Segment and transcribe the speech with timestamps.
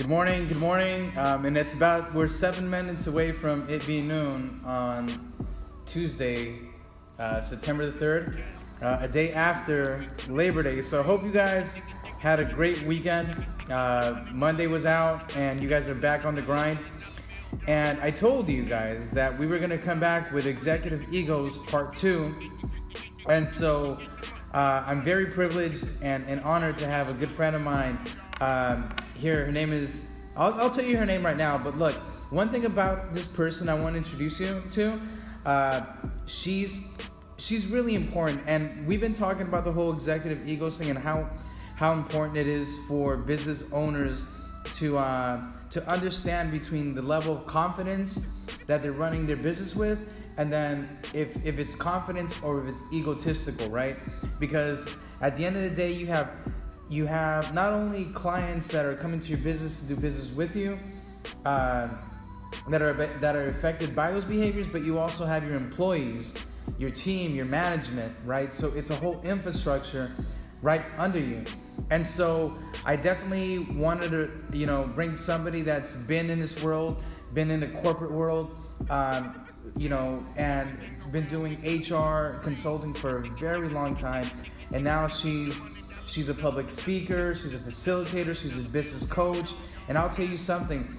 [0.00, 1.12] Good morning, good morning.
[1.18, 5.10] Um, and it's about, we're seven minutes away from it being noon on
[5.84, 6.58] Tuesday,
[7.18, 8.40] uh, September the 3rd,
[8.80, 10.80] uh, a day after Labor Day.
[10.80, 11.80] So I hope you guys
[12.18, 13.44] had a great weekend.
[13.68, 16.78] Uh, Monday was out, and you guys are back on the grind.
[17.68, 21.58] And I told you guys that we were going to come back with Executive Egos
[21.58, 22.34] Part 2.
[23.28, 24.00] And so
[24.54, 27.98] uh, I'm very privileged and, and honored to have a good friend of mine
[28.40, 29.44] um, here.
[29.46, 31.94] Her name is, I'll, I'll tell you her name right now, but look,
[32.30, 35.00] one thing about this person I want to introduce you to,
[35.44, 35.82] uh,
[36.26, 36.88] she's
[37.36, 41.28] she's really important, and we've been talking about the whole executive egos thing and how
[41.76, 44.26] how important it is for business owners
[44.74, 48.28] to uh, to understand between the level of confidence
[48.66, 52.82] that they're running their business with and then if if it's confidence or if it's
[52.92, 53.96] egotistical right
[54.38, 56.30] because at the end of the day you have
[56.90, 60.56] you have not only clients that are coming to your business to do business with
[60.56, 60.76] you
[61.46, 61.88] uh,
[62.68, 66.34] that are that are affected by those behaviors but you also have your employees
[66.78, 68.52] your team your management right?
[68.52, 70.10] So it's a whole infrastructure
[70.62, 71.44] right under you.
[71.90, 77.02] And so i definitely wanted to you know bring somebody that's been in this world
[77.34, 78.50] been in the corporate world
[78.90, 80.76] um, you know and
[81.12, 84.26] been doing hr consulting for a very long time.
[84.72, 85.60] And now she's
[86.10, 89.54] she's a public speaker she's a facilitator she's a business coach.
[89.88, 90.96] And i'll tell you something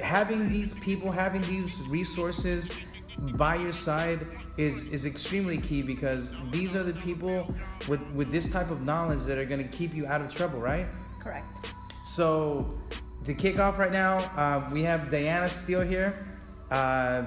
[0.00, 2.70] having these people having these resources
[3.18, 4.26] by your side
[4.58, 7.52] is is extremely key because these are the people
[7.88, 10.60] with with this type of knowledge that are going to keep you out of trouble
[10.60, 10.86] right?
[11.18, 11.74] Correct.
[12.04, 12.78] so
[13.24, 16.26] to kick off right now uh, we have diana steele here
[16.70, 17.24] uh,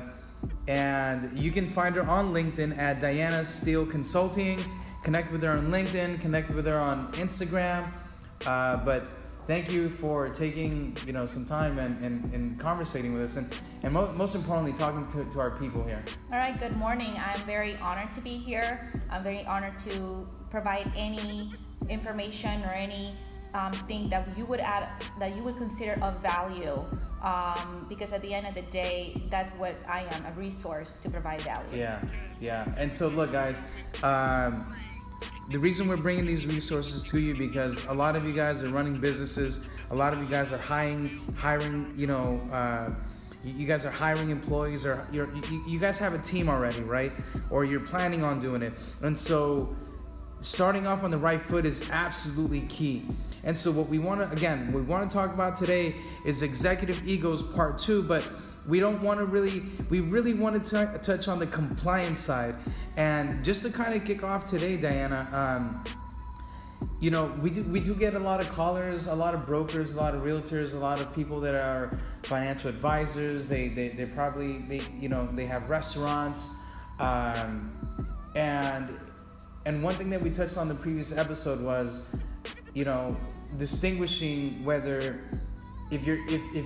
[0.68, 4.60] and you can find her on linkedin at diana steele consulting
[5.04, 7.92] connect with her on linkedin connect with her on instagram
[8.46, 9.08] uh, but
[9.48, 13.54] thank you for taking you know some time and, and, and conversating with us and,
[13.84, 17.14] and mo- most importantly talking to, to our people here All right, good morning.
[17.18, 18.92] I'm very honored to be here.
[19.10, 21.52] I'm very honored to provide any
[21.90, 23.16] information or any
[23.54, 24.90] um, thing that you would add
[25.20, 26.86] that you would consider of value
[27.24, 31.10] um, because at the end of the day that's what i am a resource to
[31.10, 32.00] provide value Yeah,
[32.40, 32.66] yeah.
[32.78, 33.62] And so, look, guys,
[34.04, 34.74] um,
[35.50, 38.70] the reason we're bringing these resources to you because a lot of you guys are
[38.70, 39.62] running businesses.
[39.90, 41.94] A lot of you guys are hiring, hiring.
[41.96, 42.92] You know, uh,
[43.44, 45.32] you, guys are hiring employees, or you,
[45.68, 47.12] you guys have a team already, right?
[47.50, 49.76] Or you're planning on doing it, and so
[50.42, 53.06] starting off on the right foot is absolutely key.
[53.44, 57.08] And so, what we want to, again, we want to talk about today is executive
[57.08, 58.30] egos part two, but
[58.70, 62.56] we don't want to really, we really want to touch on the compliance side.
[62.98, 65.84] And just to kind of kick off today, Diana, um,
[67.02, 69.94] you know, we do we do get a lot of callers, a lot of brokers,
[69.94, 73.50] a lot of realtors, a lot of people that are financial advisors.
[73.50, 76.52] They they they probably they you know they have restaurants,
[77.00, 77.72] um,
[78.36, 78.98] and
[79.66, 82.04] and one thing that we touched on the previous episode was,
[82.74, 83.16] you know,
[83.58, 85.20] distinguishing whether
[85.92, 86.66] if you're if if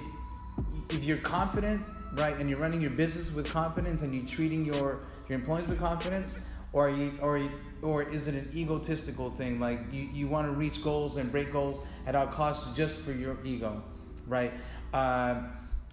[0.90, 1.81] if you're confident,
[2.13, 5.79] right, and you're running your business with confidence and you're treating your your employees with
[5.79, 6.40] confidence,
[6.72, 7.41] or you or
[7.81, 11.52] or is it an egotistical thing like you, you want to reach goals and break
[11.52, 13.81] goals at all costs just for your ego,
[14.28, 14.53] right?
[14.94, 15.52] Um,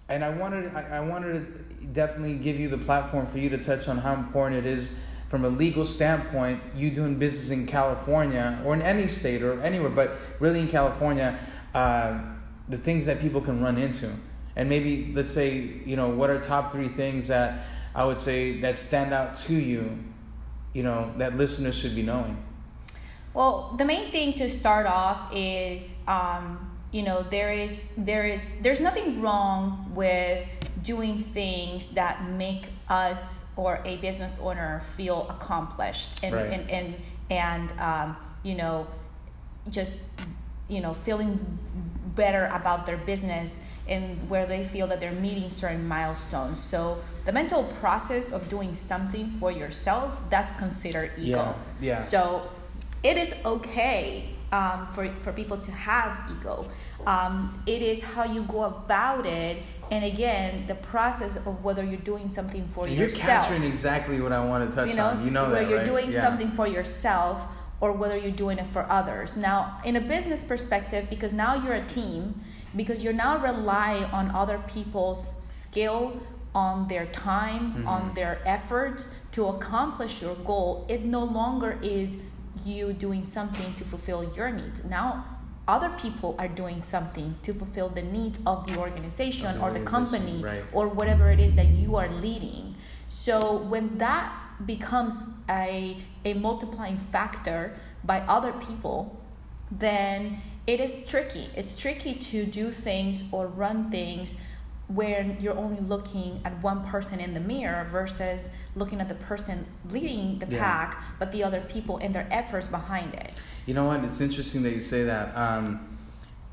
[0.09, 3.57] and I wanted I, I wanted to definitely give you the platform for you to
[3.57, 4.99] touch on how important it is
[5.29, 9.89] from a legal standpoint, you doing business in California or in any state or anywhere,
[9.89, 11.39] but really in California,
[11.73, 12.19] uh,
[12.67, 14.11] the things that people can run into.
[14.55, 18.59] And maybe, let's say, you know, what are top three things that I would say
[18.61, 19.97] that stand out to you,
[20.73, 22.37] you know, that listeners should be knowing?
[23.33, 28.57] Well, the main thing to start off is, um, you know, there is there is
[28.57, 30.45] there's nothing wrong with
[30.83, 36.51] doing things that make us or a business owner feel accomplished and Right.
[36.51, 36.95] and and,
[37.29, 38.87] and um, you know,
[39.69, 40.09] just
[40.67, 41.39] you know feeling
[42.15, 46.59] better about their business and where they feel that they're meeting certain milestones.
[46.59, 51.55] So the mental process of doing something for yourself that's considered ego.
[51.81, 51.99] Yeah, yeah.
[51.99, 52.49] So
[53.03, 56.69] it is okay um, for, for people to have ego.
[57.05, 59.57] Um, it is how you go about it,
[59.89, 63.23] and again, the process of whether you're doing something for yourself.
[63.23, 65.25] You're capturing exactly what I want to touch you know, on.
[65.25, 65.85] You know where that, you're right?
[65.85, 66.21] doing Yeah.
[66.21, 67.47] something for yourself
[67.81, 69.35] or whether you're doing it for others.
[69.35, 72.39] Now, in a business perspective, because now you're a team,
[72.75, 76.19] because you're now relying on other people's skill,
[76.53, 77.87] on their time, Mm-hmm.
[77.87, 82.17] on their efforts to accomplish your goal, it no longer is
[82.65, 84.83] you doing something to fulfill your needs.
[84.83, 85.25] Now,
[85.67, 89.71] other people are doing something to fulfill the needs of the organization Of the or
[89.71, 90.63] the company right.
[90.73, 92.75] or whatever it is that you are leading.
[93.07, 94.31] So when that
[94.65, 95.15] becomes
[95.49, 99.21] a, a multiplying factor by other people,
[99.71, 101.49] then it is tricky.
[101.55, 104.37] It's tricky to do things or run things
[104.87, 109.65] where you're only looking at one person in the mirror versus looking at the person
[109.89, 110.59] leading the Yeah.
[110.59, 113.33] pack, but the other people and their efforts behind it.
[113.65, 114.03] You know what?
[114.03, 115.35] It's interesting that you say that.
[115.37, 115.97] Um,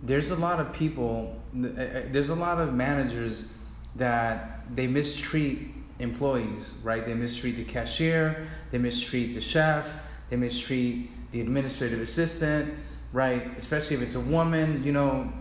[0.01, 3.53] there's a lot of people, uh, uh, there's a lot of managers
[3.97, 7.05] that they mistreat employees, right?
[7.05, 9.97] They mistreat the cashier, they mistreat the chef,
[10.31, 12.73] they mistreat the administrative assistant,
[13.13, 13.51] right?
[13.57, 15.33] Especially if it's a woman, you know,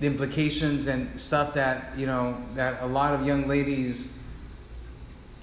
[0.00, 4.18] the implications and stuff that, you know, that a lot of young ladies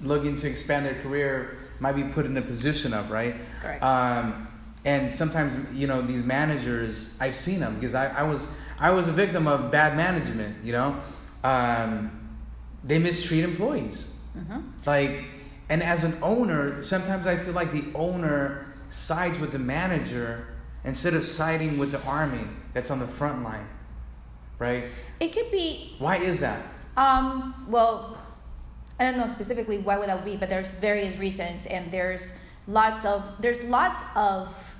[0.00, 3.36] looking to expand their career might be put in the position of, right?
[3.60, 3.82] Correct.
[3.82, 4.48] Um,
[4.84, 8.48] and sometimes, you know, these managers, I've seen them because I, I was
[8.80, 10.64] I was a victim of bad management.
[10.64, 10.96] You know,
[11.44, 12.10] um,
[12.84, 14.20] they mistreat employees.
[14.36, 14.62] Mhm.
[14.86, 15.24] Like,
[15.68, 20.46] and as an owner, sometimes I feel like the owner sides with the manager
[20.84, 23.66] instead of siding with the army that's on the front line,
[24.58, 24.84] right?
[25.20, 26.60] It could be Why is that?
[26.96, 28.18] Um, well,
[28.98, 32.32] I don't know specifically why would that be, but there's various reasons, and there's
[32.66, 34.74] lots of there's lots of,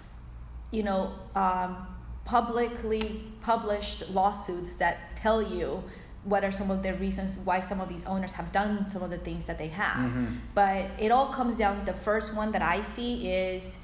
[0.72, 1.86] you know, um,
[2.24, 5.82] publicly published lawsuits that tell you
[6.24, 9.08] what are some of the reasons why some of these owners have done some of
[9.10, 9.96] the things that they have.
[10.10, 10.38] Mhm.
[10.54, 11.84] But it all comes down.
[11.84, 13.78] The first one that I see is,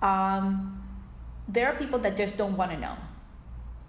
[0.00, 0.80] um,
[1.48, 2.96] there are people that just don't want to know.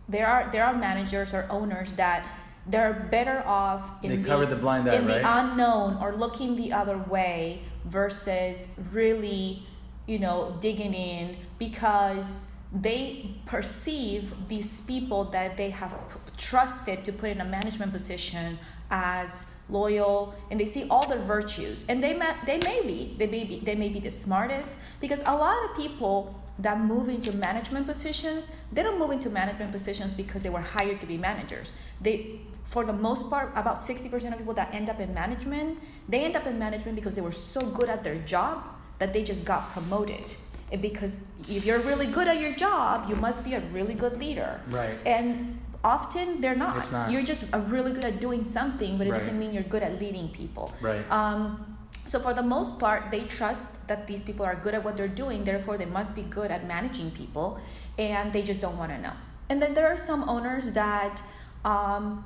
[0.10, 2.26] There are there are managers or owners that
[2.66, 6.56] they're better off in They the, cover the blind eye, in the unknown or looking
[6.56, 9.64] the other way versus really
[10.06, 17.14] you know digging in because they perceive these people that they have p- trusted to
[17.14, 18.60] put in a management position
[18.92, 21.84] as loyal and they see all their virtues.
[21.90, 25.22] And they may, they may be they may be they may be the smartest because
[25.26, 30.14] a lot of people that move into management positions they don't move into management positions
[30.14, 34.38] because they were hired to be managers they for the most part about 60% of
[34.38, 35.78] people that end up in management
[36.10, 38.64] they end up in management because they were so good at their job
[39.00, 40.36] that they just got promoted
[40.72, 41.24] And because
[41.58, 44.98] if you're really good at your job you must be a really good leader Right.
[45.06, 46.92] and often they're not.
[46.92, 47.12] Not.
[47.12, 49.20] You're just really good at doing something, but it Right.
[49.20, 50.74] doesn't mean you're good at leading people.
[50.82, 51.06] Right.
[51.10, 54.96] Um, so for the most part, they trust that these people are good at what
[54.98, 55.44] they're doing.
[55.44, 57.60] Therefore, they must be good at managing people,
[58.00, 59.14] and they just don't want to know.
[59.50, 61.22] And then there are some owners that
[61.66, 62.24] um,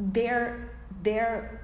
[0.00, 0.70] their
[1.02, 1.60] their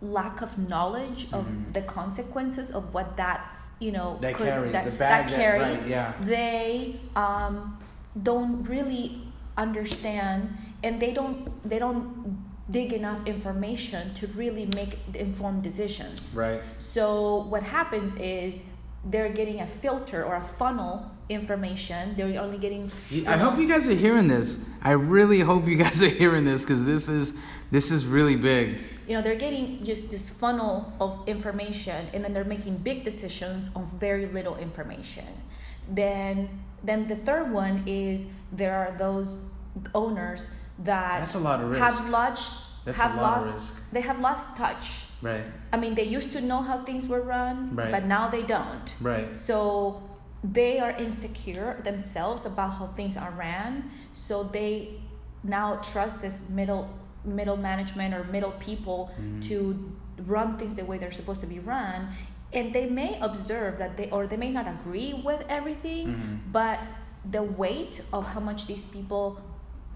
[0.00, 1.72] lack of knowledge of Mhm.
[1.72, 3.40] the consequences of what that
[3.78, 6.12] you know That could- carries, that, the bag that- carries right, yeah.
[6.20, 7.78] they um,
[8.22, 9.20] don't really
[9.56, 12.38] understand and they don't they don't
[12.70, 16.60] dig enough information to really make informed decisions Right.
[16.78, 18.62] so what happens is
[19.04, 22.90] they're getting a filter or a funnel information they're only getting
[23.26, 24.68] I hope you guys are hearing this.
[24.82, 27.40] I really hope you guys are hearing this because this is
[27.70, 28.80] this is really big.
[29.08, 33.70] you know they're getting just this funnel of information and then they're making big decisions
[33.76, 35.26] on very little information
[35.88, 36.48] then
[36.82, 39.46] then the third one is there are those
[39.94, 40.48] owners
[40.78, 41.82] that That's a lot of risk.
[41.82, 45.44] have lost That's have a lot of lost they have lost touch Right.
[45.72, 47.90] i mean they used to know how things were run Right.
[47.90, 49.34] but now they don't Right.
[49.34, 50.02] so
[50.44, 53.90] they are insecure themselves about how things are ran.
[54.12, 55.00] So they
[55.42, 56.88] now trust this middle
[57.24, 59.40] middle management or middle people Mm-hmm.
[59.48, 59.56] to
[60.24, 62.10] run things the way they're supposed to be run.
[62.52, 66.52] And they may observe that they or they may not agree with everything, Mhm.
[66.52, 66.78] but
[67.28, 69.40] the weight of how much these people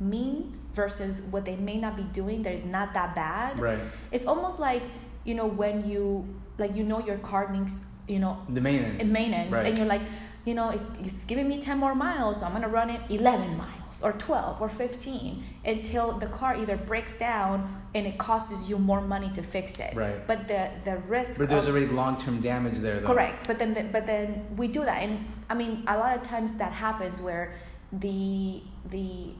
[0.00, 3.58] mean versus what they may not be doing that is not that bad.
[3.58, 3.78] Right.
[4.12, 4.82] It's almost like,
[5.24, 6.26] you know, when you
[6.58, 9.02] like you know your car needs, you know, The maintenance.
[9.04, 9.66] in maintenance Right.
[9.66, 10.02] and you're like
[10.46, 12.98] you know it, it's giving me 10 more miles so i'm going to run it
[13.10, 18.66] 11 miles or 12 or 15 until the car either breaks down and it costs
[18.66, 20.26] you more money to fix it Right.
[20.26, 23.06] but the the risk But there's of, already long term damage there, though.
[23.12, 26.22] correct but then the, but then we do that and i mean a lot of
[26.22, 27.52] times that happens where
[27.92, 29.34] the the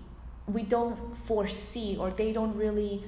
[0.57, 3.05] we don't foresee or they don't really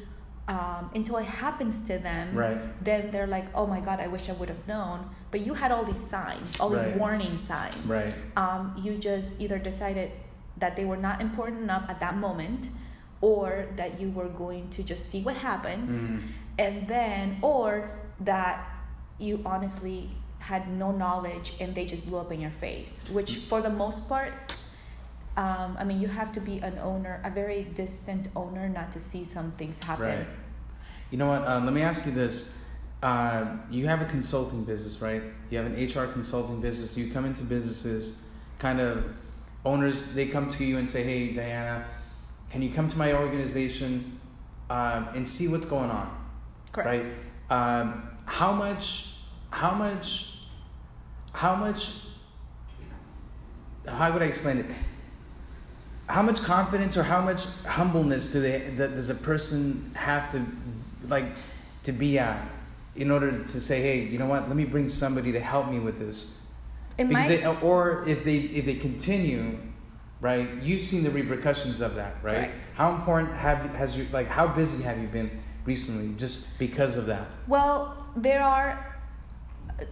[0.49, 2.59] um, until it happens to them Right.
[2.85, 4.99] then they're like oh my god i wish i would have known
[5.31, 6.97] but you had all these signs all these Right.
[6.97, 8.15] warning signs Right.
[8.37, 10.11] um, you just either decided
[10.63, 12.69] that they were not important enough at that moment
[13.21, 16.21] or that you were going to just see what happens Mhm.
[16.59, 18.57] and then or that
[19.19, 20.11] you honestly
[20.51, 24.09] had no knowledge and they just blew up in your face which for the most
[24.09, 24.33] part
[25.37, 28.99] um, I mean, you have to be an owner, a very distant owner, not to
[28.99, 30.05] see some things happen.
[30.05, 30.27] Right.
[31.11, 31.43] You know what?
[31.43, 32.59] Uh, let me ask you this.
[33.03, 35.23] Uh, you have a consulting business, right?
[35.51, 36.97] You have an HR consulting business.
[36.97, 39.05] You come into businesses, kind of
[39.65, 41.87] owners, they come to you and say, hey, Diana,
[42.51, 44.21] can you come to my organization
[44.71, 46.15] um, and see what's going on?
[46.73, 47.07] Correct.
[47.07, 47.15] Right?
[47.51, 49.17] Um, how much,
[49.51, 50.41] how much,
[51.33, 51.95] how much,
[53.87, 54.67] how would I explain it?
[56.09, 60.45] How much confidence or how much humbleness do they, that does a person have to,
[61.09, 61.25] like,
[61.85, 62.43] to be at
[62.95, 64.49] in order to say, hey, you know what?
[64.49, 66.41] Let me bring somebody to help me with this.
[66.99, 69.59] In Because ex- or if they if they continue,
[70.21, 70.49] right?
[70.61, 72.39] You've seen the repercussions of that, right?
[72.39, 72.51] Right.
[72.75, 75.31] How important have has you like how busy have you been
[75.65, 77.27] recently just because of that?
[77.49, 78.95] Well, there are
[79.81, 79.85] uh,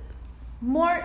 [0.61, 1.03] more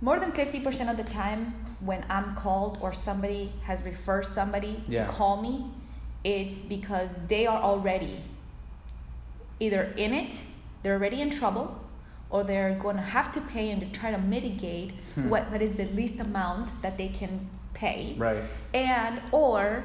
[0.00, 5.06] more than 50% of the time when I'm called or somebody has referred somebody Yeah.
[5.06, 5.70] to call me,
[6.24, 8.22] it's because they are already
[9.60, 10.40] either in it,
[10.82, 11.78] they're already in trouble,
[12.30, 15.30] or they're going to have to pay and to try to mitigate Hmm.
[15.30, 18.42] what, what is the least amount that they can pay Right.
[18.74, 19.84] and or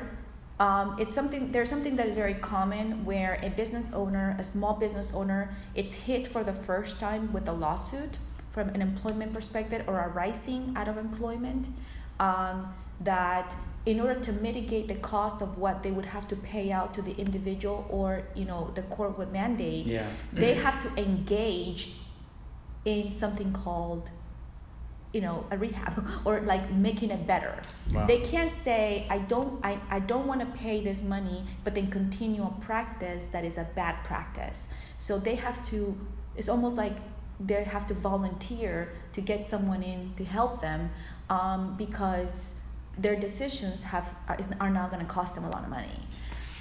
[0.59, 4.73] um, it's something there's something that is very common where a business owner a small
[4.75, 8.17] business owner it's hit for the first time with a lawsuit
[8.53, 11.69] from an employment perspective or arising out of employment
[12.19, 13.55] um, that
[13.85, 17.01] in order to mitigate the cost of what they would have to pay out to
[17.01, 20.07] the individual or you know the court would mandate Yeah.
[20.31, 21.81] they have to engage
[22.85, 24.11] in something called
[25.13, 27.55] you know a rehab or like making it better
[27.93, 28.05] Wow.
[28.05, 31.87] they can't say i don't i, I don't want to pay this money but then
[31.99, 34.67] continue a practice that is a bad practice
[34.97, 35.97] so they have to
[36.37, 36.95] it's almost like
[37.39, 40.89] they have to volunteer to get someone in to help them
[41.29, 42.61] um, because
[42.97, 45.99] their decisions have are, are now going to cost them a lot of money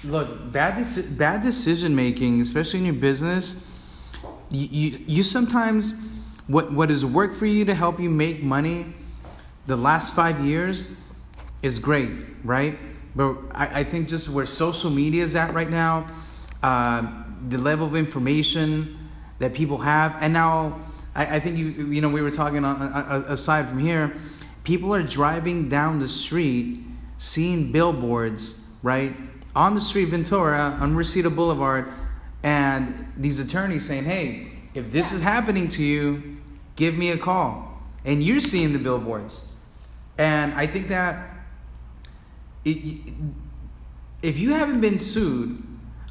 [0.03, 3.71] Look, bad deci- bad decision making, especially in your business,
[4.51, 5.93] you, you, you sometimes
[6.47, 8.93] what what has worked for you to help you make money
[9.65, 10.99] the last five years
[11.61, 12.11] is great,
[12.43, 12.77] right?
[13.15, 16.07] But I, I think just where social media is at right now,
[16.61, 17.07] uh,
[17.47, 18.97] the level of information
[19.39, 20.79] that people have, and now
[21.15, 24.15] I, I think you you know we were talking on, uh, aside from here,
[24.63, 26.79] people are driving down the street,
[27.17, 29.15] seeing billboards, right,
[29.55, 31.91] on the street Ventura on Reseda Boulevard,
[32.43, 36.37] and these attorneys saying, "Hey, if this is happening to you,
[36.75, 37.69] give me a call."
[38.05, 39.51] And you're seeing the billboards,
[40.17, 41.29] and I think that
[42.65, 42.99] it,
[44.21, 45.61] if you haven't been sued,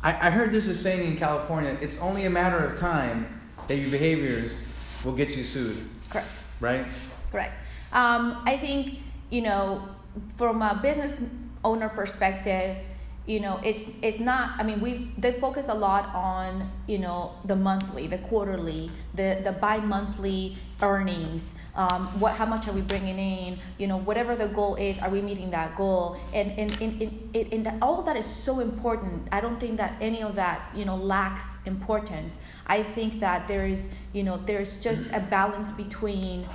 [0.02, 3.76] I, I heard there's a saying in California: it's only a matter of time that
[3.76, 4.68] your behaviors
[5.04, 5.76] will get you sued,
[6.10, 6.28] correct
[6.60, 6.86] right?
[7.30, 7.60] Correct.
[7.92, 8.98] Um, I think
[9.30, 9.88] you know,
[10.36, 11.28] from a business
[11.64, 12.82] owner perspective,
[13.26, 14.58] you know, it's it's not.
[14.58, 19.40] I mean, we've they focus a lot on you know the monthly, the quarterly, the
[19.44, 21.54] the bi-monthly earnings.
[21.76, 23.60] Um, what how much are we bringing in?
[23.78, 26.16] You know, whatever the goal is, are we meeting that goal?
[26.34, 29.28] And and and, and, and, and all of that is so important.
[29.30, 32.40] I don't think that any of that you know lacks importance.
[32.66, 36.48] I think that there is you know there's just a balance between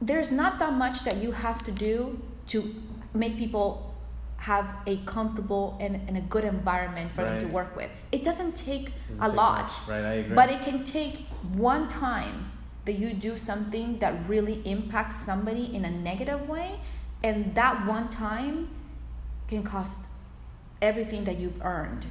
[0.00, 2.72] there's not that much that you have to do to
[3.12, 3.87] make people
[4.38, 7.90] have a comfortable and, and a good environment for them to work with.
[8.12, 10.04] It doesn't take Doesn't a take lot, much, right?
[10.04, 10.34] I agree.
[10.34, 12.50] but it can take one time
[12.84, 16.80] that you do something that really impacts somebody in a negative way,
[17.22, 18.68] and that one time
[19.48, 20.08] can cost
[20.80, 22.06] everything that you've earned,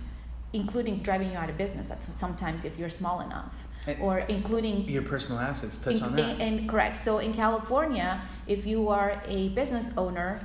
[0.51, 5.01] including driving you out of business sometimes if you're small enough, And- or including Your
[5.03, 5.79] personal assets.
[5.79, 6.41] Touch in, on that.
[6.41, 6.97] And, correct.
[6.97, 10.41] So in California, if you are a business owner,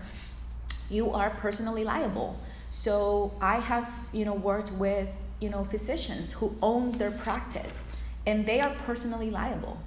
[0.93, 2.39] you are personally liable.
[2.71, 7.93] So I have, you know, worked with, you know, physicians who own their practice,
[8.27, 9.79] and they are personally liable.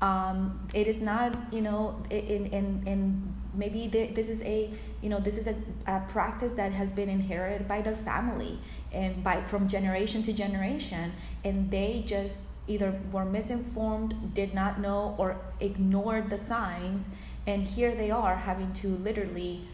[0.00, 4.70] Um, it is not, you know, in in, in maybe this is a,
[5.02, 5.54] you know, this is a,
[5.86, 8.58] a practice that has been inherited by their family
[8.92, 11.12] and by from generation to generation,
[11.44, 17.08] and they just either were misinformed, did not know, or ignored the signs,
[17.46, 19.68] and here they are having to literally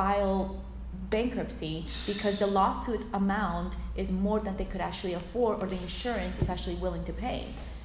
[0.00, 0.56] file
[1.10, 6.38] bankruptcy because the lawsuit amount is more than they could actually afford or the insurance
[6.38, 7.40] is actually willing to pay.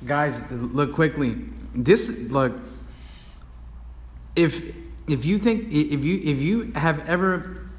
[0.05, 0.36] guys
[0.77, 1.31] look quickly
[1.89, 2.03] this
[2.38, 2.53] look
[4.45, 4.53] if
[5.15, 5.57] if you think
[5.95, 6.55] if you if you
[6.86, 7.31] have ever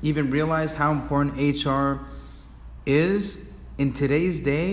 [0.09, 1.31] even realized how important
[1.65, 1.87] hr
[3.07, 3.17] is
[3.83, 4.67] in today's day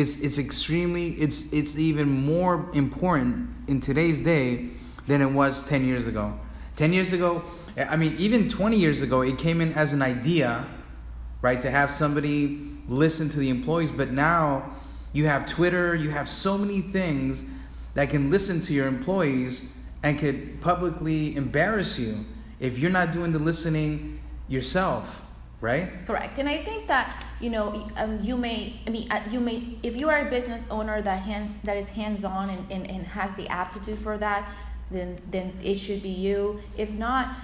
[0.00, 3.32] it's it's extremely it's it's even more important
[3.72, 4.46] in today's day
[5.10, 6.26] than it was 10 years ago
[6.76, 7.30] 10 years ago
[7.76, 10.64] I mean, even 20 years ago, it came in as an idea,
[11.42, 13.92] right, to have somebody listen to the employees.
[13.92, 14.72] But now
[15.12, 17.50] you have Twitter, you have so many things
[17.94, 22.14] that can listen to your employees and could publicly embarrass you
[22.60, 25.22] if you're not doing the listening yourself,
[25.60, 26.06] right?
[26.06, 26.38] Correct.
[26.38, 29.96] And I think that you know um, you may I mean uh, you may if
[29.96, 33.34] you are a business owner that hands that is hands on and, and, and has
[33.34, 34.48] the aptitude for that,
[34.90, 36.62] then then it should be you.
[36.76, 37.34] If not,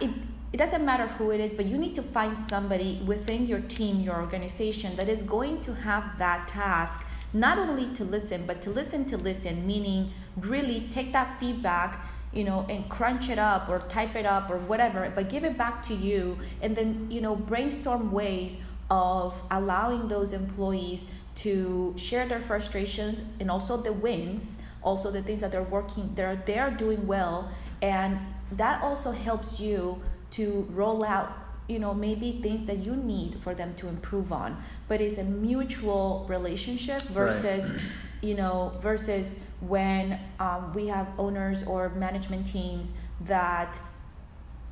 [0.00, 0.10] it
[0.50, 4.00] it doesn't matter who it is, but you need to find somebody within your team,
[4.00, 8.70] your organization that is going to have that task not only to listen, but to
[8.70, 12.02] listen to listen, meaning really take that feedback
[12.32, 15.56] you know and crunch it up or type it up or whatever but give it
[15.56, 22.26] back to you and then you know brainstorm ways of allowing those employees to share
[22.26, 27.06] their frustrations and also the wins also the things that they're working they're they're doing
[27.06, 27.50] well
[27.80, 28.18] and
[28.52, 30.00] that also helps you
[30.30, 31.32] to roll out
[31.68, 35.24] you know maybe things that you need for them to improve on but it's a
[35.24, 37.82] mutual relationship versus right.
[38.22, 43.80] you know versus when um, we have owners or management teams that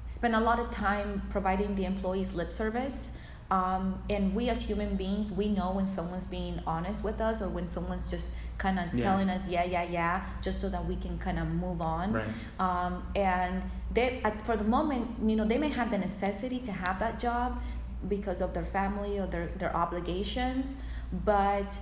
[0.06, 3.18] spend a lot of time providing the employees lip service
[3.50, 7.48] um, and we as human beings we know when someone's being honest with us or
[7.48, 9.04] when someone's just kind of yeah.
[9.04, 12.28] telling us yeah yeah yeah just so that we can kind of move on right.
[12.58, 13.62] um, and
[13.92, 17.62] they for the moment you know they may have the necessity to have that job
[18.08, 20.76] because of their family or their, their obligations
[21.24, 21.78] but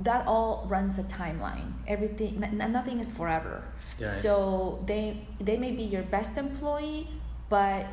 [0.00, 3.64] that all runs a timeline everything n- nothing is forever
[3.98, 4.06] yeah.
[4.06, 7.08] so they they may be your best employee
[7.48, 7.86] but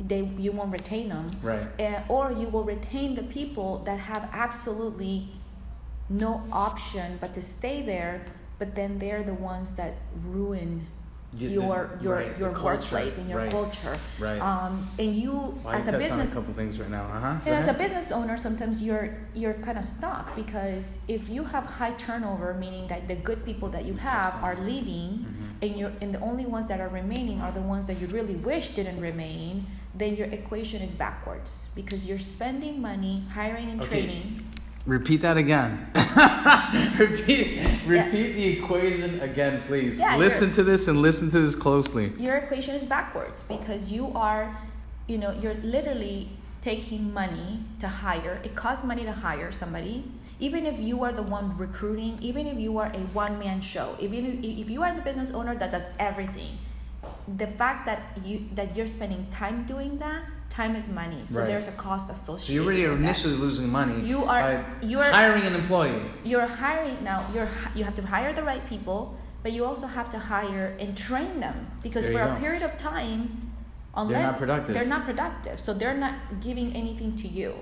[0.00, 1.30] they you won't retain them.
[1.42, 1.66] Right.
[1.78, 5.28] And, or you will retain the people that have absolutely
[6.08, 8.24] no option but to stay there
[8.58, 10.86] but then they're the ones that ruin
[11.36, 13.98] your your right, your workplace and your right, culture.
[14.18, 14.40] Right.
[14.40, 17.04] Um, and you well, as a business a couple things right now?
[17.04, 17.36] Uh-huh.
[17.44, 21.66] And as a business owner sometimes you're you're kind of stuck because if you have
[21.66, 25.44] high turnover meaning that the good people that you have are leaving mm-hmm.
[25.62, 28.36] and you and the only ones that are remaining are the ones that you really
[28.36, 34.02] wish didn't remain then your equation is backwards because you're spending money hiring and okay.
[34.02, 34.42] training.
[34.84, 35.90] Repeat that again.
[36.98, 38.36] repeat repeat yeah.
[38.36, 39.98] the equation again, please.
[39.98, 42.12] Yeah, listen to this and listen to this closely.
[42.18, 44.56] Your equation is backwards because you are,
[45.08, 46.28] you know, you're literally
[46.60, 48.40] taking money to hire.
[48.44, 50.04] It costs money to hire somebody.
[50.38, 53.96] Even if you are the one recruiting, even if you are a one man show,
[53.98, 56.58] even if you are the business owner that does everything,
[57.36, 61.22] the fact that you that you're spending time doing that time is money.
[61.26, 61.48] So right.
[61.48, 63.40] there's a cost associated so you're already initially that.
[63.40, 66.02] losing money you are you're hiring an employee.
[66.24, 70.10] You're hiring now you're you have to hire the right people but you also have
[70.10, 71.66] to hire and train them.
[71.82, 73.52] Because there for a period of time
[73.94, 74.74] unless they're not productive.
[74.74, 75.60] they're not productive.
[75.60, 77.54] So they're not giving anything to you.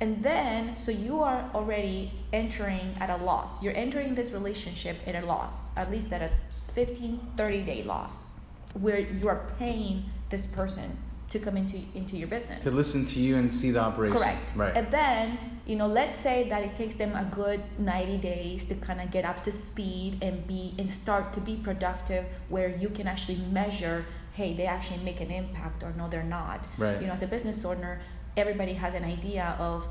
[0.00, 3.62] And then so you are already entering at a loss.
[3.62, 6.30] You're entering this relationship at a loss at least at a
[6.72, 8.37] 15 30 day loss
[8.74, 10.98] where you are paying this person
[11.30, 12.62] to come into into your business.
[12.64, 14.18] To listen to you and see the operation.
[14.18, 14.56] Correct.
[14.56, 14.74] Right.
[14.76, 18.74] And then you know let's say that it takes them a good 90 days to
[18.76, 22.88] kind of get up to speed and be and start to be productive where you
[22.88, 26.66] can actually measure hey they actually make an impact or no they're not.
[26.78, 27.00] Right.
[27.00, 28.00] You know as a business owner
[28.36, 29.86] everybody has an idea of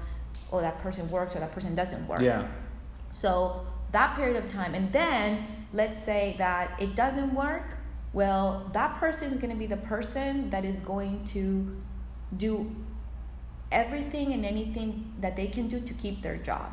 [0.52, 2.22] oh that person works or that person doesn't work.
[2.22, 2.48] Yeah.
[3.12, 7.78] So that period of time and then let's say that it doesn't work
[8.18, 11.78] well, that person is going to be the person that is going to
[12.36, 12.76] do
[13.72, 16.72] everything and anything that they can do to keep their job,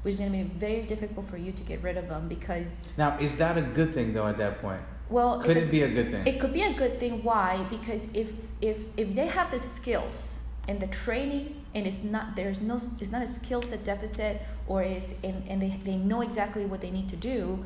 [0.00, 2.88] which is going to be very difficult for you to get rid of them because.
[2.96, 4.26] Now, is that a good thing though?
[4.26, 4.80] At that point,
[5.10, 6.26] well, could it a, be a good thing?
[6.26, 7.22] It could be a good thing.
[7.22, 7.62] Why?
[7.68, 8.32] Because if
[8.62, 13.12] if if they have the skills and the training and it's not there's no it's
[13.12, 16.90] not a skill set deficit or is and, and they, they know exactly what they
[16.90, 17.64] need to do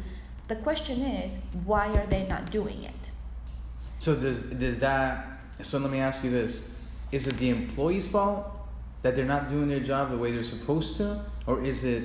[0.49, 3.11] the question is why are they not doing it
[4.01, 5.27] so does does that?
[5.61, 6.81] So let me ask you this:
[7.13, 8.47] Is it the employee's fault
[9.03, 12.05] that they're not doing their job the way they're supposed to, or is it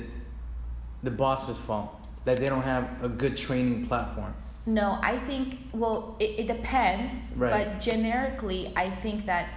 [1.04, 1.90] the boss's fault
[2.26, 4.34] that they don't have a good training platform?
[4.66, 7.32] No, I think well, it, it depends.
[7.38, 7.52] Right.
[7.52, 9.48] But generically, I think that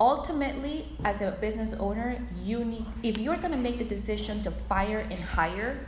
[0.00, 4.52] ultimately, as a business owner, you need if you're going to make the decision to
[4.52, 5.80] fire and hire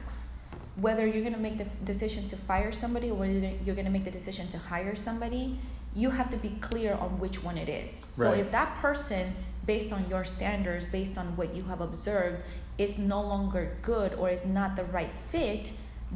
[0.76, 3.32] whether you're going to make the decision to fire somebody or whether
[3.64, 5.58] you're going to make the decision to hire somebody
[5.96, 8.14] you have to be clear on which one it is.
[8.18, 8.34] Right.
[8.34, 12.42] So if that person, based on your standards, based on what you have observed,
[12.78, 15.72] is no longer good or is not the right fit,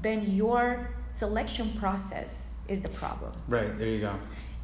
[0.07, 3.33] then your selection process is the problem.
[3.49, 4.15] Right, there you go.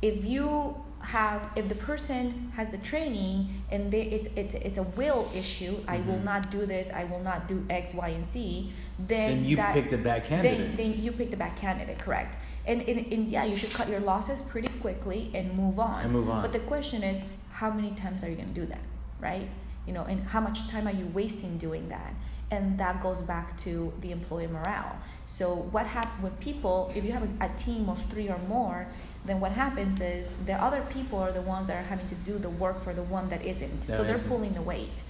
[0.03, 4.83] If you have if the person has the training and there is it's, it's a
[4.83, 6.25] will issue i will Mhm.
[6.25, 9.75] not do this i will not do x y and z then Then you that,
[9.75, 10.59] picked a bad candidate.
[10.59, 13.89] then, then you picked a bad candidate correct and, and, and yeah you should cut
[13.89, 16.03] your losses pretty quickly and move on.
[16.03, 16.43] And move on.
[16.43, 18.83] but the question is how many times are you going to do that
[19.21, 19.49] right?
[19.87, 22.15] You know and how much time are you wasting doing that?
[22.51, 24.97] And that goes back to the employee morale.
[25.27, 28.87] So what happens when people if you have a, a team of three or more
[29.25, 32.39] then what happens is the other people are the ones that are having to do
[32.39, 33.81] the work for the one that isn't.
[33.83, 34.29] That so they're isn't.
[34.29, 35.03] pulling the weight.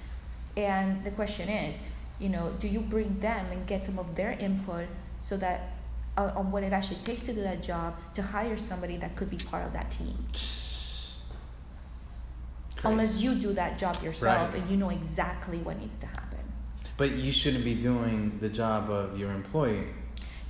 [0.57, 1.83] And the question is
[2.19, 4.87] you know do you bring them and get some of their input
[5.19, 5.76] so that
[6.17, 9.31] uh, on what it actually takes to do that job to hire somebody that could
[9.31, 10.17] be part of that team
[12.77, 12.89] Crazy.
[12.93, 14.61] unless you do that job yourself Right.
[14.63, 16.39] and you know exactly what needs to happen.
[16.97, 19.87] But you shouldn't be doing the job of your employee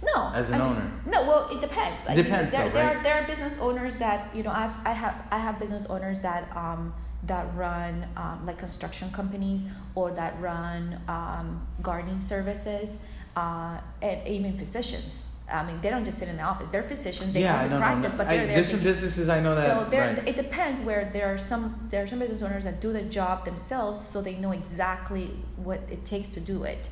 [0.02, 0.92] No, as an I mean, owner.
[1.06, 2.04] No, well, it depends.
[2.06, 2.96] Like, Depends there, though, there right?
[2.96, 6.20] are there are business owners that you know I've I have I have business owners
[6.20, 6.92] that um
[7.24, 9.64] that run um, like construction companies
[9.96, 13.00] or that run um, gardening services
[13.34, 15.28] uh, and even physicians.
[15.52, 16.68] I mean, they don't just sit in the office.
[16.68, 17.32] They're physicians.
[17.32, 18.54] They yeah, I to practice, but they're there.
[18.56, 19.66] there's some businesses I know that.
[19.66, 20.28] so there, right.
[20.28, 23.44] it depends where there are some there are some business owners that do the job
[23.44, 26.90] themselves, so they know exactly what it takes to do it.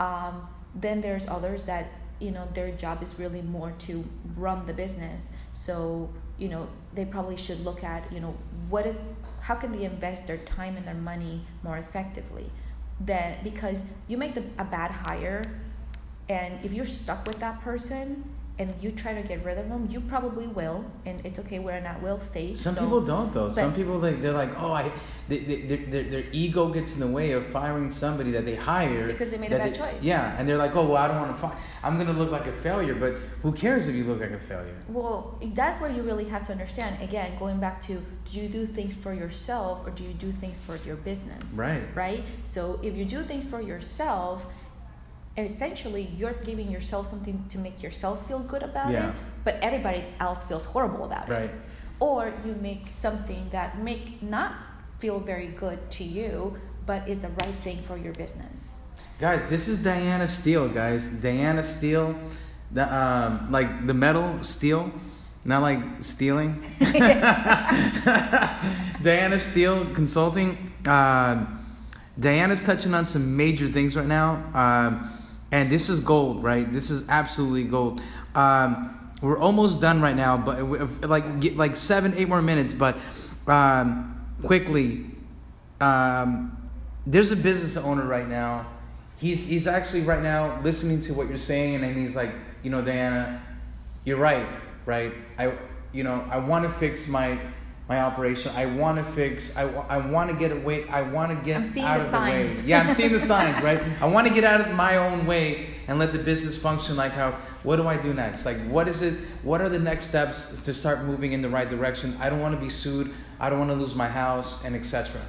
[0.00, 4.04] Um, then there's others that you know their job is really more to
[4.36, 5.32] run the business.
[5.52, 8.36] So you know they probably should look at you know
[8.68, 9.00] what is
[9.40, 12.50] how can they invest their time and their money more effectively.
[13.00, 15.42] That because you make the, a bad hire,
[16.28, 18.24] and if you're stuck with that person
[18.56, 21.58] and you try to get rid of them, you probably will, and it's okay.
[21.58, 22.56] We're in that will stage.
[22.56, 23.48] Some so- people don't though.
[23.48, 24.92] Some people like they're like, oh, I,
[25.28, 28.54] they, they, their, their, their ego gets in the way of firing somebody that they
[28.54, 30.04] hire because they made a bad they- choice.
[30.04, 31.56] Yeah, and they're like, oh, well, I don't want to fire.
[31.82, 34.76] I'm gonna look like a failure, but who cares if you look like a failure?
[34.88, 37.02] Well, that's where you really have to understand.
[37.02, 40.60] Again, going back to do you do things for yourself or do you do things
[40.60, 41.42] for your business?
[41.54, 41.82] Right.
[41.94, 42.22] Right?
[42.42, 44.46] So if you do things for yourself,
[45.36, 49.08] essentially you're giving yourself something to make yourself feel good about Yeah.
[49.10, 51.32] it, but everybody else feels horrible about it.
[51.32, 51.50] Right.
[52.00, 54.52] Or you make something that make not
[54.98, 58.78] feel very good to you, but is the right thing for your business.
[59.20, 61.08] Guys, this is Diana Steele, guys.
[61.08, 62.14] Diana Steele,
[62.72, 64.90] the um, like the metal steel,
[65.44, 66.60] not like stealing.
[69.02, 70.72] Diana Steele Consulting.
[70.86, 71.60] Um,
[72.18, 75.10] Diana's touching on some major things right now, um,
[75.54, 76.70] and this is gold, right?
[76.72, 78.00] This is absolutely gold.
[78.34, 82.74] Um, we're almost done right now, but like get like seven, eight more minutes.
[82.74, 82.98] But
[83.46, 85.06] um, quickly,
[85.80, 86.70] um,
[87.06, 88.66] there's a business owner right now.
[89.16, 92.30] He's he's actually right now listening to what you're saying, and he's like,
[92.64, 93.40] you know, Diana,
[94.04, 94.48] you're right,
[94.86, 95.14] right?
[95.38, 95.52] I
[95.92, 97.38] you know I want to fix my
[97.88, 98.50] my operation.
[98.56, 99.56] I want to fix.
[99.56, 100.88] I, I want to get away.
[100.88, 102.56] I want to get I'm out the of signs.
[102.58, 102.68] the way.
[102.70, 103.80] Yeah, I'm seeing the signs, right?
[104.00, 107.12] I want to get out of my own way and let the business function like
[107.12, 107.32] how.
[107.62, 108.46] What do I do next?
[108.46, 109.14] Like, what is it?
[109.42, 112.16] What are the next steps to start moving in the right direction?
[112.20, 113.12] I don't want to be sued.
[113.40, 115.20] I don't want to lose my house, and etc.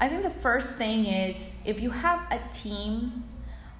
[0.00, 3.24] I think the first thing is if you have a team,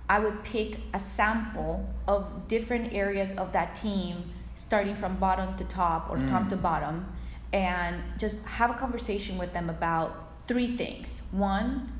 [0.08, 5.64] I would pick a sample of different areas of that team, starting from bottom to
[5.64, 6.48] top or top Mm.
[6.50, 7.06] to bottom,
[7.54, 10.10] and just have a conversation with them about
[10.48, 11.22] three things.
[11.30, 11.90] One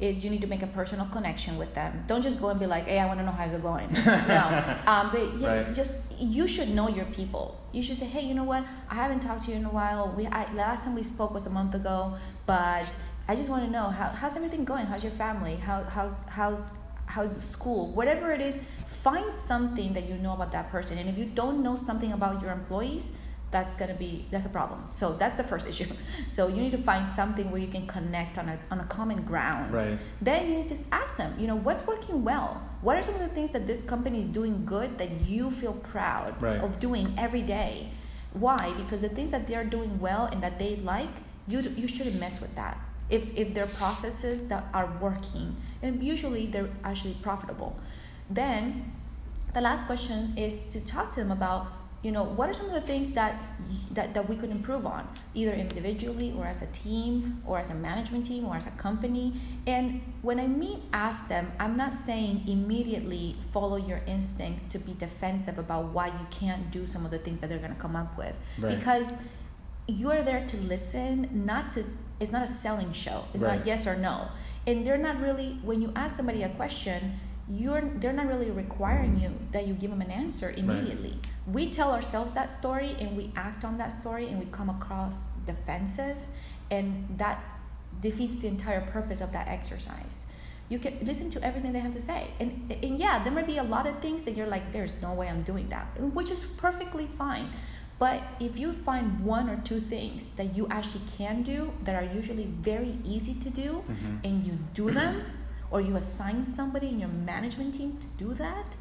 [0.00, 2.04] is you need to make a personal connection with them.
[2.08, 3.88] Don't just go and be like, "Hey, I want to know how's it going."
[4.36, 4.44] no,
[4.86, 5.74] um, but yeah, Right.
[5.74, 7.60] just you should know your people.
[7.70, 8.64] You should say, "Hey, you know what?
[8.90, 10.12] I haven't talked to you in a while.
[10.16, 12.88] We I, last time we spoke was a month ago, but
[13.28, 14.86] I just want to know how, how's everything going?
[14.86, 15.56] How's your family?
[15.56, 17.82] How, how's how's how's school?
[17.92, 20.98] Whatever it is, find something that you know about that person.
[20.98, 23.12] And if you don't know something about your employees,
[23.54, 24.80] that's gonna be that's a problem.
[24.90, 25.86] So that's the first issue.
[26.26, 29.22] So you need to find something where you can connect on a on a common
[29.22, 29.72] ground.
[29.72, 29.96] Right.
[30.20, 32.50] Then you just ask them, you know, what's working well?
[32.82, 35.74] What are some of the things that this company is doing good that you feel
[35.94, 36.60] proud Right.
[36.66, 37.90] of doing every day?
[38.32, 38.74] Why?
[38.76, 41.14] Because the things that they're doing well and that they like,
[41.46, 42.76] you you shouldn't mess with that.
[43.08, 45.46] If if they're processes that are working,
[45.80, 47.70] and usually they're actually profitable,
[48.28, 48.90] then
[49.54, 52.74] the last question is to talk to them about you know what are some of
[52.74, 53.34] the things that
[53.92, 57.74] that, that we could improve on either individually or as a team or as a
[57.74, 59.40] management team or as a company?
[59.66, 64.92] And when i mean ask them i'm not saying immediately follow your instinct to be
[64.94, 67.96] defensive about why you can't do some of the things that they're going to come
[67.96, 68.38] up with.
[68.58, 68.76] Right.
[68.76, 69.18] because
[69.88, 71.84] you're there to listen not to
[72.20, 73.24] it's not a selling show.
[73.32, 73.58] It's Right.
[73.58, 74.28] not yes or no.
[74.66, 79.20] And they're not really when you ask somebody a question you're they're not really requiring
[79.20, 83.30] you that you give them an answer immediately we tell ourselves that story and we
[83.36, 86.26] act on that story and we come across defensive
[86.70, 87.42] and that
[88.00, 90.26] defeats the entire purpose of that exercise.
[90.70, 92.28] You can listen to everything they have to say.
[92.40, 95.12] And, and yeah there might be a lot of things that you're like there's no
[95.12, 97.50] way i'm doing that which is perfectly fine.
[97.98, 102.14] But if you find one or two things that you actually can do that are
[102.14, 104.24] usually very easy to do Mhm.
[104.24, 105.22] and you do them
[105.70, 108.76] or you assign somebody in your management team to do that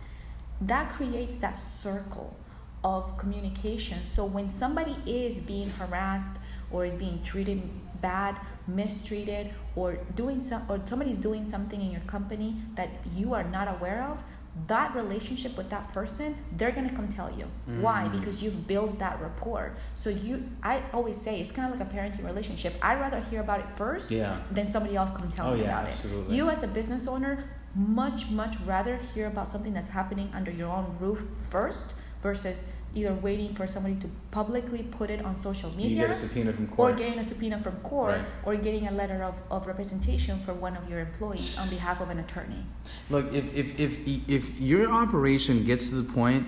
[0.62, 2.36] that creates that circle
[2.84, 6.38] of communication so when somebody is being harassed
[6.72, 7.62] or is being treated
[8.02, 8.36] bad
[8.68, 13.68] mistreated or doing some or somebody's doing something in your company that you are not
[13.68, 14.24] aware of
[14.68, 17.46] that relationship with that person they're going to come tell you
[17.86, 18.12] why Mm.
[18.20, 21.92] because you've built that rapport so you i always say it's kind of like a
[21.96, 24.38] parenting relationship i'd rather hear about it first Yeah.
[24.52, 26.34] than somebody else come tell Oh, me yeah, about absolutely.
[26.34, 30.52] it you as a business owner much much rather hear about something that's happening under
[30.52, 31.94] your own roof first
[32.24, 36.16] versus either waiting for somebody to publicly put it on social You media get a
[36.16, 38.26] subpoena from or getting a subpoena from court Right.
[38.46, 42.10] or getting a letter of, of representation for one of your employees on behalf of
[42.10, 42.64] an attorney
[43.10, 43.98] Look, if, if, if,
[44.30, 46.48] if your operation gets to the point,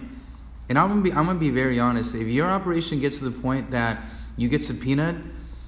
[0.69, 3.39] and I'm gonna be I'm gonna be very honest, if your operation gets to the
[3.41, 3.99] point that
[4.37, 5.17] you get subpoenaed,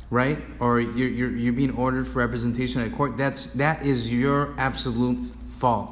[0.10, 4.56] right, or you're, you're, you're being ordered for representation at court, that's that is your
[4.58, 5.20] absolute
[5.60, 5.92] fault,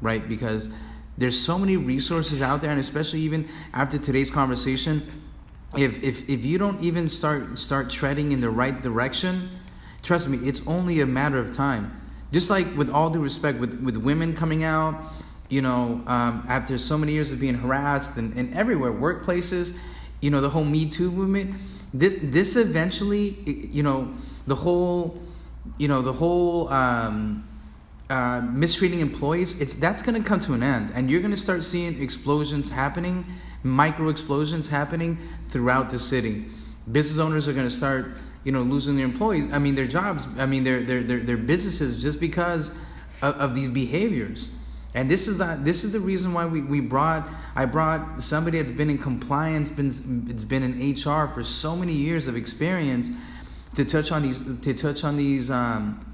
[0.00, 0.26] right?
[0.26, 0.74] Because
[1.18, 5.02] there's so many resources out there, and especially even after today's conversation,
[5.76, 9.48] if if if you don't even start start treading in the right direction,
[10.02, 12.00] trust me, it's only a matter of time.
[12.32, 15.00] Just like with all due respect, with with women coming out,
[15.48, 19.78] you know, um, after so many years of being harassed and, and everywhere, workplaces,
[20.20, 21.54] you know, the whole Me Too movement.
[21.94, 24.12] This this eventually, you know,
[24.46, 25.18] the whole,
[25.78, 26.68] you know, the whole.
[26.68, 27.48] Um,
[28.08, 31.36] uh, mistreating employees, it's that's going to come to an end, and you're going to
[31.36, 33.24] start seeing explosions happening,
[33.62, 36.44] micro explosions happening throughout the city.
[36.90, 38.12] Business owners are going to start,
[38.44, 39.52] you know, losing their employees.
[39.52, 40.26] I mean, their jobs.
[40.38, 42.78] I mean, their their their, their businesses just because
[43.22, 44.56] of, of these behaviors.
[44.94, 48.58] And this is the this is the reason why we, we brought I brought somebody
[48.58, 49.88] that's been in compliance, been
[50.30, 53.10] it's been in HR for so many years of experience
[53.74, 56.05] to touch on these to touch on these um,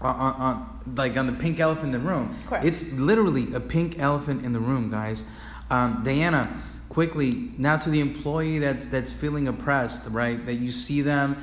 [0.00, 2.36] on, on, like on the pink elephant in the room.
[2.46, 2.64] Correct.
[2.64, 5.26] It's literally a pink elephant in the room, guys.
[5.70, 10.44] Um, Diana, quickly now to the employee that's that's feeling oppressed, right?
[10.46, 11.36] That you see them,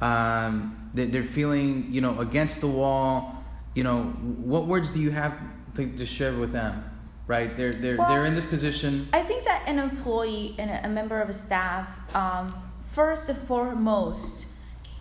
[0.00, 3.42] um, that they're feeling, you know, against the wall.
[3.74, 5.34] You know, what words do you have
[5.74, 6.84] to, to share with them?
[7.26, 7.56] Right?
[7.56, 9.08] They're they're Well, they're in this position.
[9.12, 13.38] I think that an employee and a a member of a staff, um, first and
[13.38, 14.46] foremost,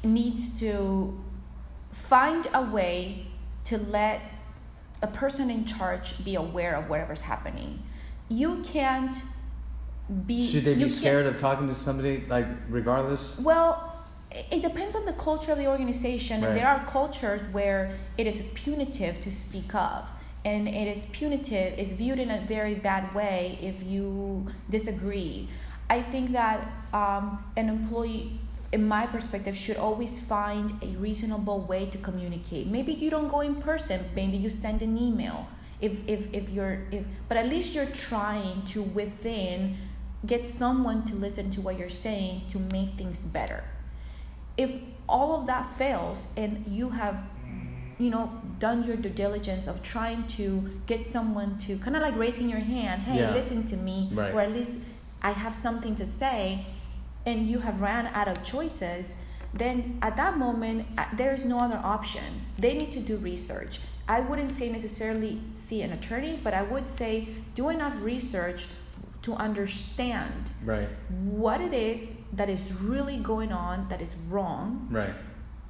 [0.03, 1.19] needs to
[1.91, 3.27] find a way
[3.65, 4.21] to let
[5.01, 7.81] a person in charge be aware of whatever's happening.
[8.29, 9.15] You can't
[10.25, 10.45] be.
[10.45, 13.39] Should they be scared of talking to somebody like regardless?
[13.39, 16.49] Well, it depends on the culture of the organization, Right.
[16.49, 20.09] and there are cultures where it is punitive to speak of,
[20.45, 21.77] and it is punitive.
[21.77, 25.49] It's viewed in a very bad way if you disagree.
[25.89, 28.39] I think that um, an employee,
[28.71, 32.67] in my perspective, should always find a reasonable way to communicate.
[32.67, 34.05] Maybe you don't go in person.
[34.15, 35.47] Maybe you send an email.
[35.81, 39.75] If if if you're if, but at least you're trying to within
[40.25, 43.63] get someone to listen to what you're saying to make things better
[44.55, 44.69] if
[45.09, 47.23] all of that fails and you have
[47.97, 48.29] you know
[48.59, 52.59] done your due diligence of trying to get someone to kind of like raising your
[52.59, 53.33] hand hey Yeah.
[53.33, 54.31] listen to me Right.
[54.31, 54.79] or at least
[55.23, 56.65] i have something to say
[57.25, 59.17] and you have ran out of choices
[59.53, 62.23] then at that moment uh, there is no other option
[62.57, 66.87] they need to do research i wouldn't say necessarily see an attorney but i would
[66.87, 68.67] say do enough research
[69.21, 70.89] to understand Right.
[71.09, 75.13] what it is that is really going on that is wrong Right.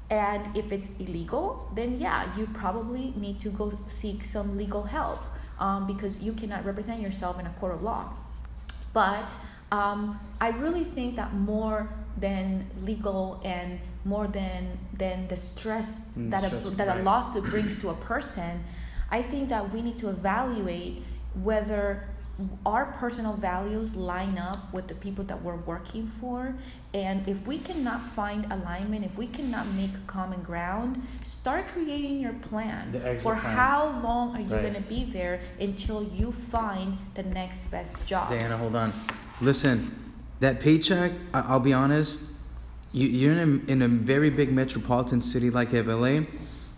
[0.09, 5.19] and if it's illegal then yeah you probably need to go seek some legal help
[5.59, 8.13] um, because you cannot represent yourself in a court of law
[8.93, 9.35] but
[9.71, 16.29] um, i really think that more than legal and more than than the stress Mm,
[16.31, 16.99] that, stress, a, that right.
[16.99, 18.63] a lawsuit brings to a person
[19.11, 21.03] i think that we need to evaluate
[21.33, 22.07] whether
[22.65, 26.55] our personal values line up with the people that we're working for
[26.93, 32.33] and if we cannot find alignment if we cannot make common ground start creating your
[32.49, 33.55] plan for plan.
[33.55, 34.61] how long are you Right.
[34.63, 38.91] going to be there until you find the next best job Diana, hold on.
[39.41, 39.91] Listen,
[40.39, 42.31] that paycheck, I'll be honest,
[42.93, 46.21] you, you're in a, in a very big metropolitan city like LA,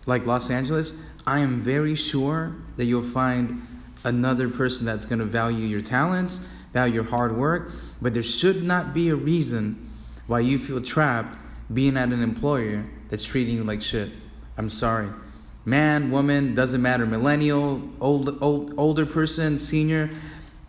[0.06, 0.98] like Los Angeles.
[1.26, 3.66] I am very sure that you'll find
[4.04, 8.62] another person that's going to value your talents, value your hard work, but there should
[8.62, 9.90] not be a reason
[10.26, 11.36] why you feel trapped
[11.72, 14.10] being at an employer that's treating you like shit.
[14.56, 15.08] I'm sorry.
[15.66, 17.06] Man, woman, doesn't matter.
[17.06, 20.10] Millennial, old, old, older person, senior.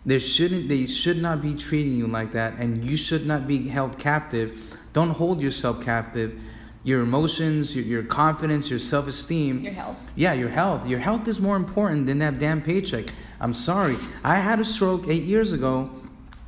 [0.06, 0.68] There shouldn't.
[0.68, 4.78] They should not be treating you like that, and you should not be held captive.
[4.92, 6.40] Don't hold yourself captive.
[6.84, 9.58] Your emotions, your, your confidence, your self esteem.
[9.58, 10.08] Your health.
[10.14, 10.86] Yeah, your health.
[10.86, 13.06] Your health is more important than that damn paycheck.
[13.40, 13.98] I'm sorry.
[14.22, 15.90] I had a stroke eight years ago,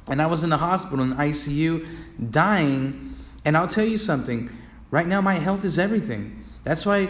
[0.06, 1.84] and I was in the hospital in ICU,
[2.30, 3.16] dying.
[3.44, 4.50] And I'll tell you something.
[4.92, 6.44] Right now, my health is everything.
[6.62, 7.08] That's why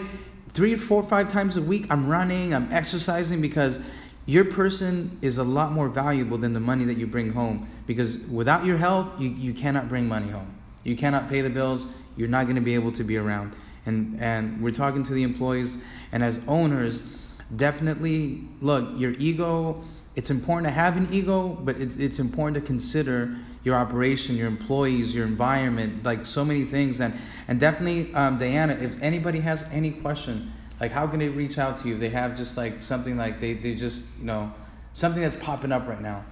[0.49, 3.81] three, four, five times a week I'm running, I'm exercising because
[4.25, 7.67] your person is a lot more valuable than the money that you bring home.
[7.87, 10.53] Because without your health, you, you cannot bring money home.
[10.83, 11.95] You cannot pay the bills.
[12.15, 13.55] You're not going to be able to be around.
[13.85, 19.83] And and we're talking to the employees and as owners, definitely look your ego.
[20.15, 24.47] It's important to have an ego, but it's it's important to consider your operation, your
[24.47, 26.99] employees, your environment, like so many things.
[26.99, 27.13] And
[27.47, 31.77] and definitely, um, Diana, if anybody has any question, like how can they reach out
[31.77, 34.51] to you if they have just like something like they they just you know
[34.93, 36.23] something that's popping up right now.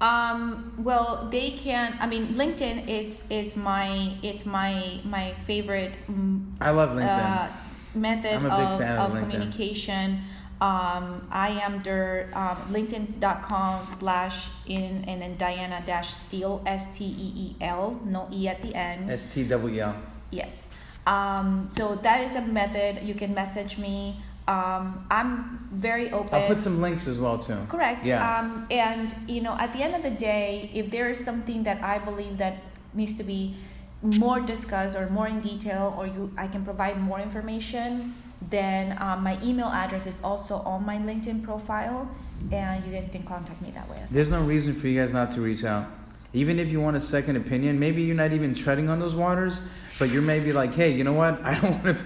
[0.00, 1.96] Um, well, they can.
[2.00, 5.92] I mean, LinkedIn is is my it's my my favorite.
[6.10, 7.30] mm, I love LinkedIn.
[7.30, 7.48] Uh,
[7.94, 10.24] method I'm a big of, of of communication.
[10.60, 17.04] Um, I am der um, LinkedIn.com slash in and then Diana dash Steel S T
[17.04, 19.10] E E L no E at the end.
[19.10, 19.96] S T W L.
[20.30, 20.70] Yes.
[21.06, 23.02] Um, so that is a method.
[23.02, 24.22] You can message me.
[24.48, 26.34] Um, I'm very open.
[26.34, 27.58] I'll put some links as well too.
[27.68, 28.06] Correct.
[28.06, 28.38] Yeah.
[28.38, 31.82] Um, and you know, at the end of the day, if there is something that
[31.82, 32.62] I believe that
[32.94, 33.56] needs to be
[34.02, 38.14] more discussed or more in detail, or you, I can provide more information,
[38.50, 42.10] then um, my email address is also on my LinkedIn profile,
[42.50, 44.14] and you guys can contact me that way as well.
[44.14, 45.86] There's no reason for you guys not to reach out.
[46.34, 49.68] Even if you want a second opinion, maybe you're not even treading on those waters,
[49.98, 51.40] but you're maybe like, hey, you know what?
[51.44, 51.96] I don't want to,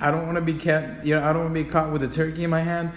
[0.00, 2.02] I don't want to be kept, you know, I don't want to be caught with
[2.02, 2.92] a turkey in my hand.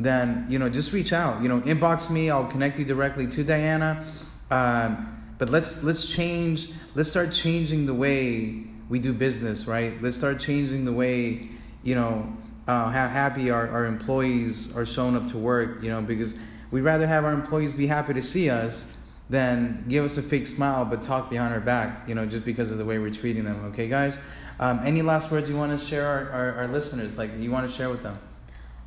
[0.00, 1.42] Then you know, just reach out.
[1.42, 2.30] You know, inbox me.
[2.30, 4.04] I'll connect you directly to Diana.
[4.50, 6.70] Um, but let's let's change.
[6.94, 9.92] Let's start changing the way we do business, right?
[10.00, 11.48] Let's start changing the way,
[11.82, 12.34] you know,
[12.66, 15.82] uh, how happy our, our employees are showing up to work.
[15.82, 16.34] You know, because
[16.70, 18.96] we'd rather have our employees be happy to see us
[19.30, 22.06] than give us a fake smile but talk behind our back.
[22.08, 23.64] You know, just because of the way we're treating them.
[23.66, 24.20] Okay, guys.
[24.58, 27.16] Um, any last words you want to share our, our, our listeners?
[27.16, 28.18] Like you want to share with them?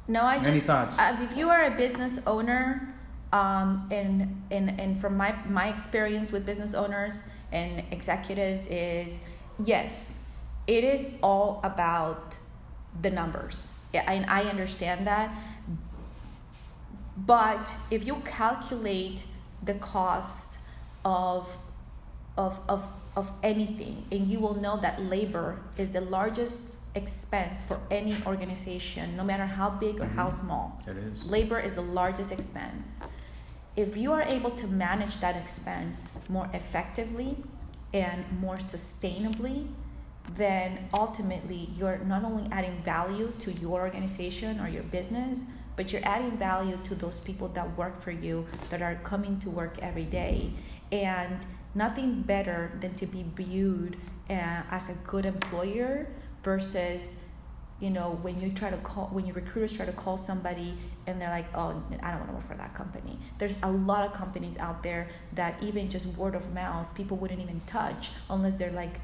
[0.08, 0.47] No, I just.
[0.47, 0.99] Any thoughts?
[0.99, 2.93] Uh, if you are a business owner,
[3.32, 9.21] um, and and and from my my experience with business owners and executives is
[9.63, 10.25] yes,
[10.67, 12.38] it is all about
[13.01, 13.69] the numbers.
[13.93, 15.34] Yeah, and I understand that.
[17.15, 19.25] But if you calculate
[19.63, 20.60] the cost
[21.06, 21.58] of
[22.38, 24.06] of of of anything.
[24.12, 29.45] And you will know that labor is the largest expense for any organization no matter
[29.45, 30.45] how big or how mm-hmm.
[30.45, 30.82] small.
[30.88, 31.26] It is.
[31.26, 33.04] labor is the largest expense.
[33.76, 37.38] If you are able to manage that expense more effectively
[37.93, 39.67] and more sustainably
[40.36, 45.43] then ultimately you're not only adding value to your organization or your business
[45.75, 49.49] but you're adding value to those people that work for you that are coming to
[49.49, 50.51] work every day.
[50.91, 53.97] And nothing better than to be viewed
[54.29, 56.07] uh, as a good employer
[56.43, 57.25] versus
[57.79, 61.19] you know when you try to call when your recruiters try to call somebody and
[61.19, 63.17] they're like oh i don't want to work for that company.
[63.39, 67.41] There's a lot of companies out there that even just word of mouth people wouldn't
[67.41, 68.99] even touch unless they're like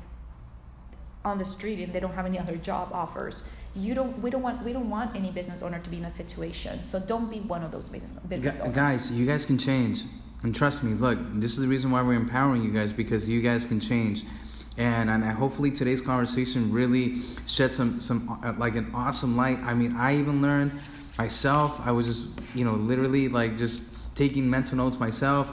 [1.26, 3.44] on the street and they don't have any other job offers
[3.76, 6.10] you don't we don't want we don't want any business owner to be in a
[6.10, 10.04] situation so don't be one of those business business owners guys, you guys can change,
[10.44, 10.94] and trust me.
[10.94, 14.24] Look, this is the reason why we're empowering you guys because you guys can change,
[14.78, 19.60] and and hopefully today's conversation really shed some some uh, like an awesome light.
[19.60, 20.72] I mean, I even learned
[21.18, 21.80] myself.
[21.84, 25.50] I was just you know literally like just taking mental notes myself.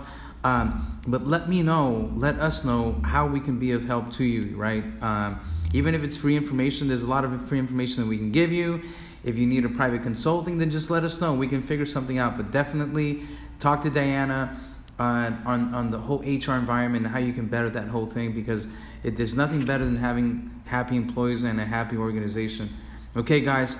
[0.46, 4.24] Um, but let me know, let us know how we can be of help to
[4.24, 4.84] you, right?
[5.00, 5.40] Um,
[5.72, 8.52] even if it's free information, there's a lot of free information that we can give
[8.52, 8.80] you.
[9.24, 11.34] If you need a private consulting, then just let us know.
[11.34, 12.36] We can figure something out.
[12.36, 13.22] But definitely
[13.58, 14.56] talk to Diana
[15.00, 18.30] on, on, on the whole HR environment and how you can better that whole thing
[18.30, 18.68] because
[19.02, 22.68] it, there's nothing better than having happy employees and a happy organization.
[23.16, 23.76] Okay, guys,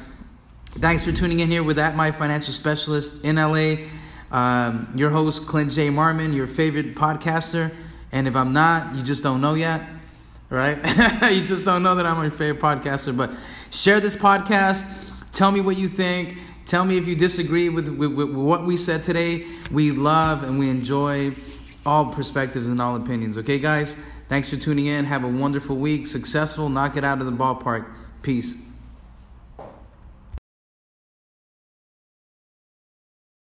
[0.79, 3.87] thanks for tuning in here with that my financial specialist in LA.
[4.31, 5.89] Um, your host Clint J.
[5.89, 7.73] Marmon, your favorite podcaster.
[8.13, 9.83] And if I'm not, you just don't know yet,
[10.51, 10.77] right?
[11.33, 13.17] you just don't know that I'm your favorite podcaster.
[13.17, 13.31] But
[13.71, 14.91] share this podcast.
[15.33, 16.39] Tell me what you think.
[16.67, 19.47] Tell me if you disagree with, with, with what we said today.
[19.71, 21.33] We love and we enjoy
[21.85, 23.39] all perspectives and all opinions.
[23.39, 24.05] Okay, guys?
[24.29, 25.05] Thanks for tuning in.
[25.05, 26.09] Have a wonderful week.
[26.09, 26.69] Successful.
[26.69, 27.87] Knock it out of the ballpark.
[28.23, 28.67] Peace.